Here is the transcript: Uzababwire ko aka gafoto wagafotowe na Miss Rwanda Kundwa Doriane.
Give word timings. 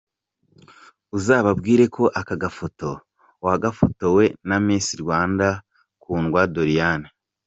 Uzababwire 1.17 1.83
ko 1.95 2.03
aka 2.19 2.35
gafoto 2.43 2.89
wagafotowe 3.45 4.23
na 4.47 4.57
Miss 4.65 4.87
Rwanda 5.01 5.47
Kundwa 6.03 6.41
Doriane. 6.53 7.07